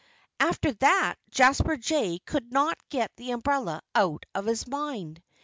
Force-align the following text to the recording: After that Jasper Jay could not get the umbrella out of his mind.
After 0.39 0.71
that 0.73 1.17
Jasper 1.29 1.77
Jay 1.77 2.17
could 2.25 2.51
not 2.51 2.75
get 2.89 3.11
the 3.17 3.29
umbrella 3.29 3.83
out 3.93 4.25
of 4.33 4.47
his 4.47 4.65
mind. 4.65 5.21